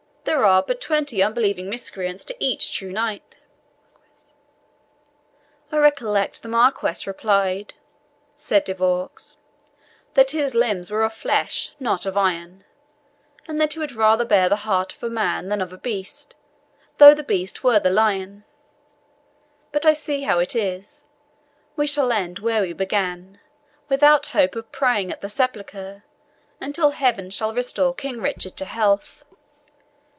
There 0.23 0.45
are 0.45 0.61
but 0.63 0.79
twenty 0.79 1.21
unbelieving 1.21 1.67
miscreants 1.67 2.23
to 2.25 2.35
each 2.39 2.71
true 2.71 2.91
knight." 2.91 3.37
"I 5.71 5.77
recollect 5.77 6.41
the 6.41 6.47
Marquis 6.47 7.03
replied," 7.07 7.73
said 8.35 8.63
De 8.63 8.73
Vaux, 8.75 9.35
"that 10.13 10.31
his 10.31 10.53
limbs 10.55 10.89
were 10.91 11.03
of 11.03 11.11
flesh, 11.13 11.73
not 11.79 12.05
of 12.05 12.15
iron, 12.17 12.63
and 13.47 13.59
that 13.59 13.73
he 13.73 13.79
would 13.79 13.91
rather 13.93 14.23
bear 14.23 14.47
the 14.47 14.57
heart 14.67 14.93
of 14.95 15.01
a 15.03 15.09
man 15.09 15.49
than 15.49 15.59
of 15.59 15.73
a 15.73 15.77
beast, 15.77 16.35
though 16.97 17.15
that 17.15 17.27
beast 17.27 17.63
were 17.63 17.79
the 17.79 17.89
lion, 17.89 18.45
But 19.73 19.85
I 19.87 19.93
see 19.93 20.21
how 20.21 20.37
it 20.39 20.55
is 20.55 21.07
we 21.75 21.87
shall 21.87 22.11
end 22.11 22.39
where 22.39 22.61
we 22.61 22.73
began, 22.73 23.39
without 23.89 24.27
hope 24.27 24.55
of 24.55 24.71
praying 24.71 25.11
at 25.11 25.21
the 25.21 25.29
Sepulchre 25.29 26.03
until 26.61 26.91
Heaven 26.91 27.31
shall 27.31 27.55
restore 27.55 27.93
King 27.93 28.21
Richard 28.21 28.55
to 28.57 28.65
health." 28.65 29.23